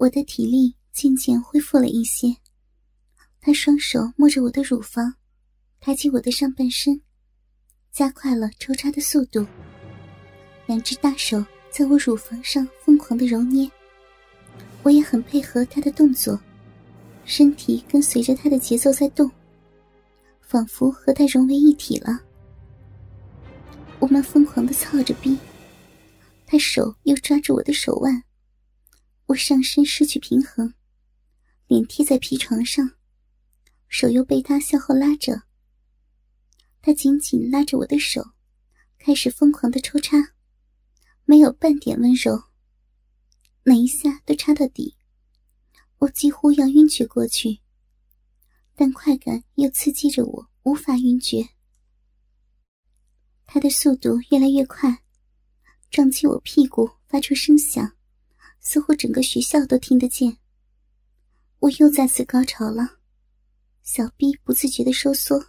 [0.00, 2.34] 我的体力渐渐恢复了一些，
[3.38, 5.12] 他双手摸着我的乳房，
[5.78, 6.98] 抬起我的上半身，
[7.92, 9.46] 加快了抽插的速度。
[10.64, 13.70] 两只大手在我乳房上疯狂的揉捏，
[14.82, 16.40] 我也很配合他的动作，
[17.26, 19.30] 身体跟随着他的节奏在动，
[20.40, 22.18] 仿佛和他融为一体了。
[23.98, 25.36] 我们疯狂的操着逼，
[26.46, 28.24] 他手又抓住我的手腕，
[29.30, 30.74] 我上身失去平衡，
[31.68, 32.96] 脸贴在皮床上，
[33.86, 35.42] 手又被他向后拉着。
[36.82, 38.32] 他紧紧拉着我的手，
[38.98, 40.34] 开始疯狂的抽插，
[41.24, 42.42] 没有半点温柔，
[43.62, 44.96] 每一下都插到底，
[45.98, 47.60] 我几乎要晕厥过去，
[48.74, 51.50] 但快感又刺激着我，无法晕厥。
[53.46, 55.04] 他的速度越来越快，
[55.88, 57.96] 撞击我屁股发出声响，
[58.72, 60.36] 似乎整个学校都听得见。
[61.58, 62.88] 我又再次高潮了，
[63.82, 65.44] 小臂不自觉的收缩。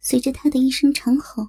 [0.00, 1.46] 随着他的一声长吼，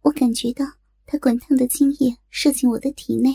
[0.00, 0.64] 我感觉到
[1.04, 3.30] 他滚烫的精液射进我的体内，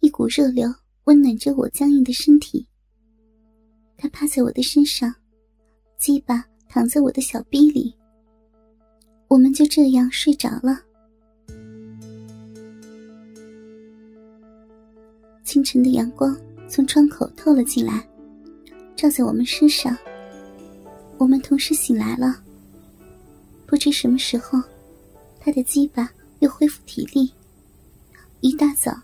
[0.00, 0.68] 一股热流
[1.04, 2.68] 温暖着我僵硬的身体。
[3.96, 5.10] 他趴在我的身上，
[5.96, 7.96] 鸡巴躺在我的小臂里。
[9.28, 10.82] 我们就这样睡着了。
[15.64, 18.06] 晨的阳光从窗口透了进来，
[18.94, 19.96] 照在我们身上。
[21.16, 22.42] 我们同时醒来了。
[23.66, 24.62] 不知什么时候，
[25.40, 27.32] 他的鸡巴又恢复体力，
[28.40, 29.00] 一大早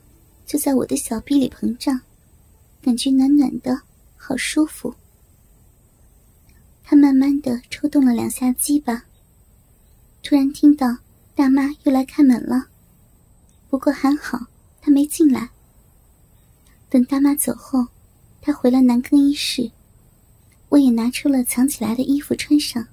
[0.46, 2.00] 就在我的小臂里膨胀，
[2.82, 3.80] 感觉暖暖的，
[4.16, 4.94] 好舒服。
[6.84, 9.04] 他慢慢的抽动了两下鸡巴。
[10.22, 10.98] 突然听到
[11.34, 12.66] 大妈又来开门了，
[13.68, 14.38] 不过还好
[14.80, 15.48] 她没进来。
[16.90, 17.86] 等大妈走后，
[18.42, 19.70] 他回了男更衣室，
[20.68, 22.84] 我也拿出了藏起来的衣服穿上，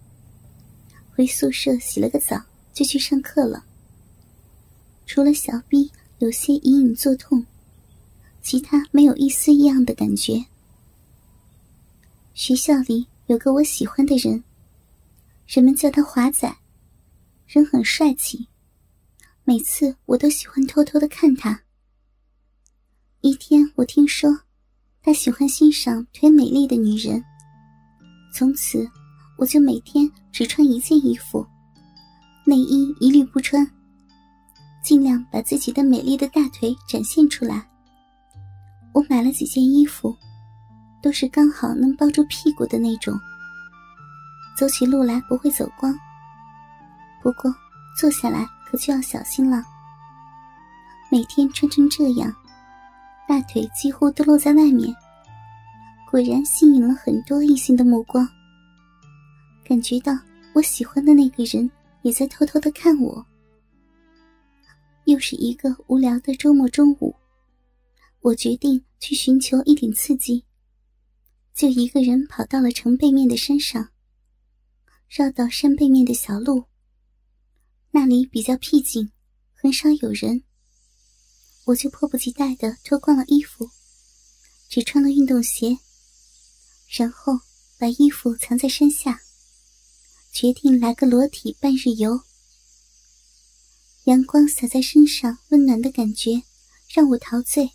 [1.15, 2.39] 回宿舍洗了个澡
[2.73, 3.65] 就去上课了。
[5.07, 7.43] 除了小臂有些隐隐作痛，
[8.43, 10.45] 其他没有一丝异样的感觉。
[12.36, 14.43] 学校里有个我喜欢的人，
[15.47, 16.55] 人们叫他华仔。
[17.47, 18.47] 人很帅气，
[19.43, 21.63] 每次我都喜欢偷偷的看他。
[23.22, 24.30] 一天，我听说
[25.02, 27.23] 他喜欢欣赏腿美丽的女人，
[28.32, 28.88] 从此
[29.38, 31.45] 我就每天只穿一件衣服，
[32.45, 33.67] 内衣一律不穿，
[34.83, 37.67] 尽量把自己的美丽的大腿展现出来。
[38.94, 40.16] 我买了几件衣服，
[41.02, 43.20] 都是刚好能包住屁股的那种，
[44.55, 45.92] 走起路来不会走光。
[47.23, 47.54] 不过，
[47.99, 49.64] 坐下来可就要小心了。
[51.11, 52.34] 每天穿成这样，
[53.27, 54.95] 大腿几乎都露在外面，
[56.10, 58.26] 果然吸引了很多异性的目光。
[59.65, 60.17] 感觉到
[60.54, 61.70] 我喜欢的那个人
[62.04, 63.26] 也在偷偷的看我。
[65.04, 67.14] 又是一个无聊的周末中午，
[68.21, 70.45] 我决定去寻求一点刺激，
[71.54, 73.89] 就一个人跑到了城背面的山上，
[75.10, 76.64] 绕到山背面的小路。
[77.92, 79.11] 那里比较僻静，
[79.54, 80.43] 很少有人。
[81.67, 83.70] 我就迫不及待的脱光了衣服，
[84.70, 85.78] 只穿了运动鞋，
[86.88, 87.42] 然后
[87.78, 89.22] 把衣服藏在山下，
[90.32, 92.22] 决定来个裸体半日游。
[94.05, 96.42] 阳光洒在身上，温暖的感觉
[96.88, 97.67] 让我陶醉；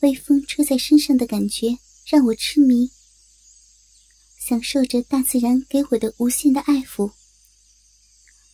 [0.00, 2.92] 微风吹在身上的感觉让我痴迷，
[4.38, 7.10] 享受着大自然给我的无限的爱抚。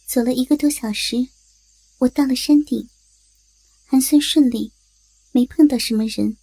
[0.06, 1.16] 走了一个多小时，
[1.98, 2.88] 我到了山顶，
[3.94, 4.72] 还算顺利，
[5.30, 6.36] 没碰到什么人，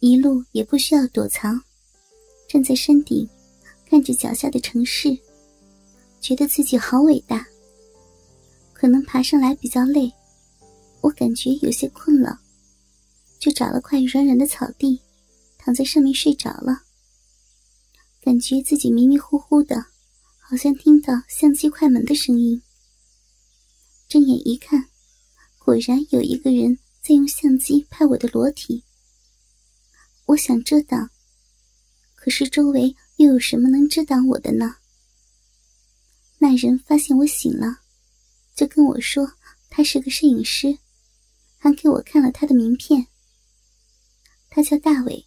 [0.00, 1.58] 一路也不需要躲藏，
[2.46, 3.26] 站在山顶，
[3.88, 5.16] 看着脚下的城市，
[6.20, 7.46] 觉得自己好伟大。
[8.74, 10.12] 可能爬上来比较累，
[11.00, 12.38] 我感觉有些困了，
[13.38, 15.00] 就找了块软软的草地，
[15.56, 16.82] 躺在上面睡着了，
[18.20, 19.86] 感觉自己迷迷糊糊的。
[20.38, 22.60] 好像听到相机快门的声音，
[24.06, 24.90] 睁眼一看，
[25.64, 28.82] 果然有一个人在用相机拍我的裸体。
[30.26, 31.08] 我想遮挡，
[32.16, 34.78] 可是周围又有什么能遮挡我的呢？
[36.38, 37.82] 那人发现我醒了，
[38.56, 39.34] 就跟我说
[39.70, 40.76] 他是个摄影师，
[41.58, 43.06] 还给我看了他的名片。
[44.50, 45.26] 他叫大伟。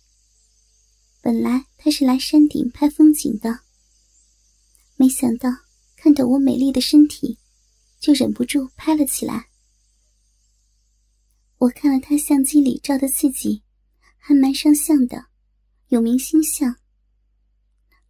[1.21, 3.61] 本来他是来山顶拍风景的。
[4.97, 5.49] 没想到
[5.95, 7.39] 看到我美丽的身体，
[8.01, 9.47] 就忍不住拍了起来。
[11.57, 13.63] 我看了他相机里照的自己，
[14.17, 15.27] 还蛮上相的，
[15.87, 16.75] 有明星相。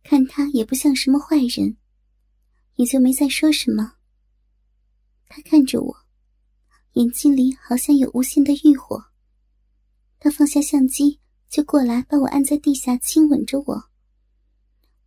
[0.03, 1.77] 看他也不像什么坏人，
[2.75, 3.93] 也就没再说什么。
[5.27, 5.95] 他看着我，
[6.93, 9.05] 眼睛里好像有无限的欲火。
[10.19, 11.19] 他放下相机，
[11.49, 13.89] 就过来把我按在地下，亲吻着我。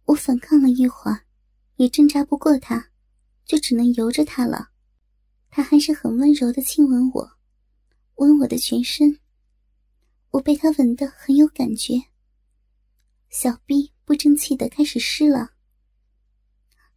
[0.05, 1.25] 我反抗了一会儿，
[1.77, 2.91] 也挣扎不过他，
[3.45, 4.71] 就只能由着他了。
[5.51, 7.38] 他还是很温柔的亲吻我，
[8.19, 9.19] 吻我的全身。
[10.31, 11.95] 我被他吻得很有感觉，
[13.31, 15.53] 小臂不争气的开始湿了。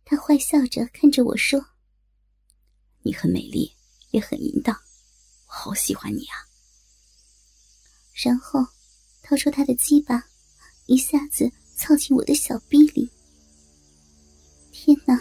[0.04, 1.66] 他坏笑着看着我说
[3.04, 3.72] ：“你很美丽，
[4.12, 4.76] 也很淫荡，
[5.48, 6.36] 我好喜欢你啊。”
[8.14, 8.60] 然后
[9.24, 10.28] 掏出他的鸡巴，
[10.88, 13.10] 一下子操进我的小臂里。
[14.72, 15.18] 天哪，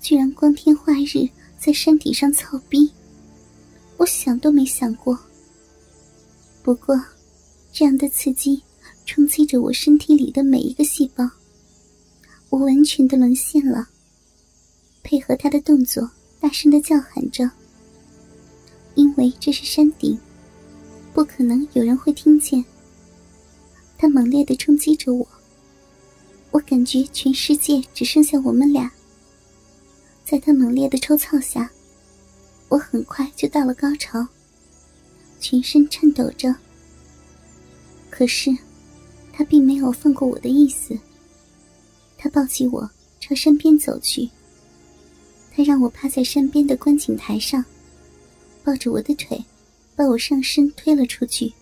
[0.00, 1.28] 居然光天化日
[1.58, 2.92] 在山顶上操逼，
[4.04, 5.18] 我想都没想过。
[6.62, 6.94] 不过。
[7.72, 8.62] 这样的刺激
[9.04, 11.28] 冲击着我身体里的每一个细胞，
[12.48, 13.88] 我完全的沦陷了。
[15.02, 16.08] 配合他的动作，
[16.38, 17.50] 大声的叫喊着。
[18.94, 20.16] 因为这是山顶，
[21.12, 22.64] 不可能有人会听见。
[23.98, 25.26] 他猛烈的冲击着我，
[26.52, 28.88] 我感觉全世界只剩下我们俩。
[30.24, 31.68] 在他猛烈的抽操下，
[32.68, 34.26] 我很快就到了高潮，
[35.40, 36.54] 全身颤抖着。
[38.10, 38.50] 可是，
[39.32, 40.98] 他并没有放过我的意思。
[42.16, 42.90] 他抱起我
[43.20, 44.28] 朝山边走去。
[45.54, 47.64] 他让我趴在山边的观景台上，
[48.64, 49.44] 抱着我的腿，
[49.94, 51.52] 把我上身推了出去。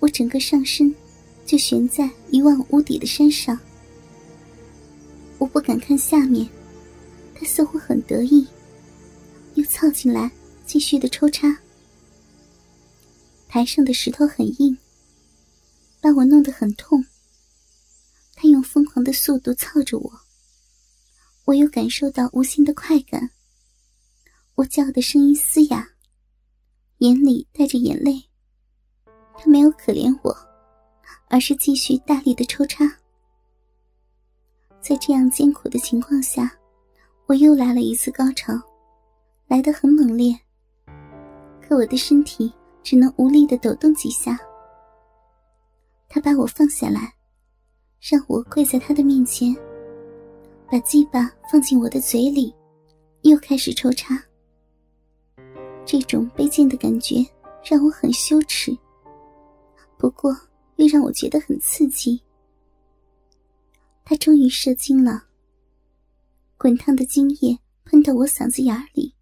[0.00, 0.92] 我整个上身
[1.44, 3.58] 就悬在一望无底的山上。
[5.38, 6.48] 我不敢看下面，
[7.34, 8.46] 他似乎很得意，
[9.58, 10.30] 又凑进来
[10.64, 11.58] 继续的抽插。
[13.48, 14.78] 台上的石头很硬。
[16.00, 17.04] 把我弄得很痛。
[18.36, 20.12] 他用疯狂的速度操着我，
[21.44, 23.30] 我又感受到无限的快感。
[24.54, 25.88] 我叫的声音嘶哑，
[26.98, 28.24] 眼里带着眼泪。
[29.36, 30.36] 他没有可怜我，
[31.28, 32.84] 而是继续大力的抽插。
[34.80, 36.56] 在这样艰苦的情况下，
[37.26, 38.54] 我又来了一次高潮，
[39.48, 40.38] 来得很猛烈。
[41.60, 42.52] 可我的身体
[42.82, 44.38] 只能无力的抖动几下。
[46.08, 47.12] 他把我放下来，
[48.00, 49.54] 让我跪在他的面前，
[50.70, 52.54] 把鸡巴放进我的嘴里，
[53.22, 54.18] 又开始抽插。
[55.84, 57.24] 这种卑贱的感觉
[57.64, 58.76] 让我很羞耻，
[59.96, 60.34] 不过
[60.76, 62.22] 又让我觉得很刺激。
[64.04, 65.24] 他终于射精了，
[66.56, 69.14] 滚烫的精液喷到我嗓子眼里，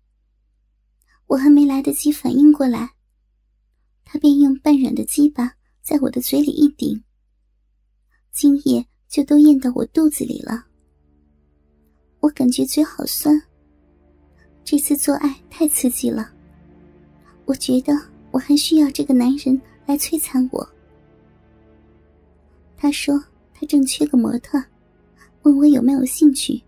[1.27, 2.91] 我还没来得及反应过来，
[4.05, 5.55] 他便用半软的鸡巴。
[5.83, 7.01] 在我的嘴里一顶，
[8.33, 10.67] 精液就都咽到我肚子里了。
[12.19, 13.41] 我感觉嘴好酸。
[14.65, 16.29] 这次做爱太刺激了，
[17.45, 17.93] 我觉得
[18.33, 20.69] 我还需要这个男人来摧残我。
[22.77, 23.23] 他说
[23.55, 24.61] 他正缺个模特，
[25.43, 26.61] 问我有没有兴趣。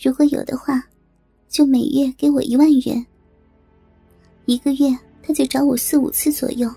[0.00, 0.88] 如果有的话，
[1.48, 3.04] 就每月给我一万元。
[4.48, 6.74] 一个月他就找我四五次左右。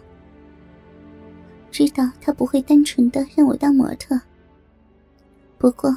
[1.71, 4.19] 知道他不会单纯的让我当模特，
[5.57, 5.89] 不过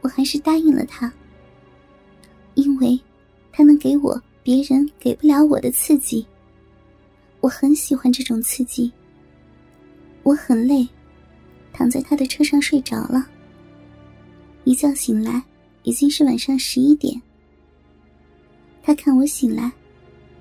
[0.00, 1.12] 我还是答应了他，
[2.54, 2.98] 因为，
[3.52, 6.26] 他能给我别人给不了我的刺激。
[7.40, 8.90] 我很喜欢这种刺激。
[10.22, 10.88] 我很累，
[11.74, 13.28] 躺在他的车上睡着了。
[14.64, 15.42] 一觉醒来，
[15.82, 17.20] 已经是晚上十一点。
[18.82, 19.70] 他看我醒来，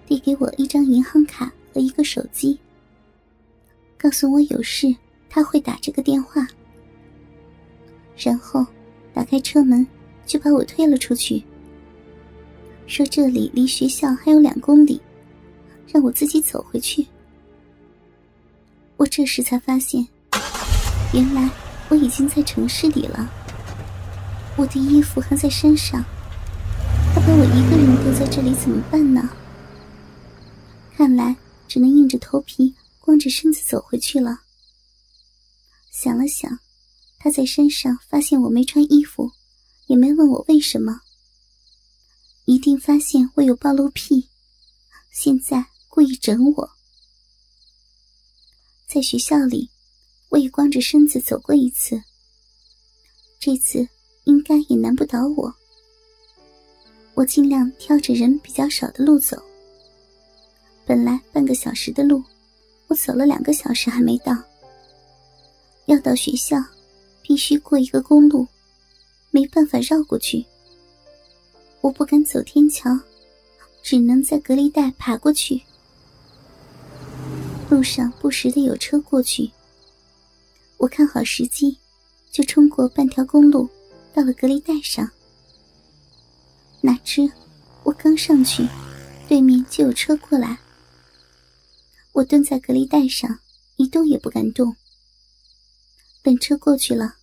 [0.07, 2.57] 递给我一张银行卡和一个手机。
[3.97, 4.95] 告诉我有事，
[5.29, 6.47] 他会打这个电话。
[8.17, 8.65] 然后
[9.13, 9.85] 打开车门，
[10.25, 11.43] 就把我推了出去，
[12.87, 14.99] 说这里离学校还有两公里，
[15.91, 17.05] 让我自己走回去。
[18.95, 20.07] 我这时才发现，
[21.13, 21.49] 原来
[21.89, 23.29] 我已经在城市里了。
[24.55, 26.03] 我的衣服还在身上，
[27.13, 29.29] 他把我一个人丢在这里怎么办呢？
[30.97, 31.35] 看来
[31.67, 32.73] 只能硬着头皮。
[32.99, 34.41] 光着身子走回去了。
[35.91, 36.59] 想了想，
[37.17, 39.31] 他在山上发现我没穿衣服，
[39.85, 40.99] 也没问我为什么。
[42.43, 44.27] 一定发现我有暴露癖，
[45.09, 46.69] 现在故意整我。
[48.87, 49.69] 在学校里，
[50.27, 52.03] 我也光着身子走过一次。
[53.39, 53.87] 这次
[54.25, 55.55] 应该也难不倒我。
[57.13, 59.41] 我尽量挑着人比较少的路走。
[60.87, 62.23] 本来半个小时的路。
[62.87, 64.33] 我走了两个小时还没到。
[65.87, 66.63] 要到学校，
[67.21, 68.47] 必须过一个公路，
[69.29, 70.45] 没办法绕过去。
[71.81, 72.97] 我不敢走天桥，
[73.83, 75.61] 只能在隔离带爬过去。
[77.69, 79.51] 路上不时的有车过去，
[80.77, 81.77] 我看好时机，
[82.31, 83.67] 就冲过半条公路，
[84.13, 85.09] 到了隔离带上。
[86.79, 87.29] 哪知
[87.83, 88.65] 我刚上去，
[89.27, 90.57] 对面就有车过来。
[92.17, 93.41] 我蹲在隔离带上，
[93.75, 94.75] 一动也不敢动。
[96.23, 97.17] 等车过去了，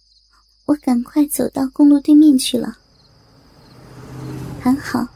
[0.67, 2.79] 我赶快走到公路对面去了。
[4.61, 5.09] 还好，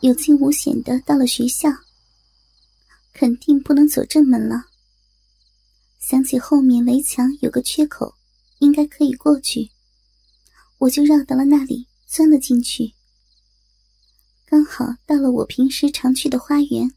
[0.00, 1.68] 有惊无险的到了学校。
[3.12, 4.68] 肯定不能走正门了。
[5.98, 8.14] 想起后面围墙有个缺口，
[8.60, 9.70] 应该可以过去，
[10.78, 12.94] 我就绕到了那里，钻了进去。
[14.46, 16.90] 刚好到了我平时常去的花园，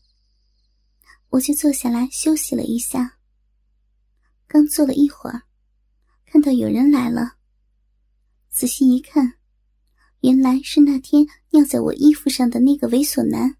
[1.30, 3.18] 我就坐下来休息了一下。
[4.48, 5.44] 刚坐了一会儿，
[6.26, 7.36] 看到有人来了，
[8.50, 9.34] 仔细一看，
[10.22, 13.59] 原来是那天尿在我衣服上的那个猥琐男。